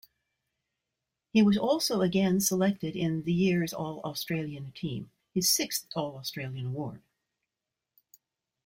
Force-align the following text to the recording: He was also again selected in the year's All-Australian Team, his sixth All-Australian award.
He 1.31 1.43
was 1.43 1.59
also 1.59 2.01
again 2.01 2.39
selected 2.41 2.95
in 2.95 3.21
the 3.21 3.31
year's 3.31 3.71
All-Australian 3.71 4.71
Team, 4.71 5.11
his 5.31 5.47
sixth 5.51 5.85
All-Australian 5.95 6.65
award. 6.65 7.03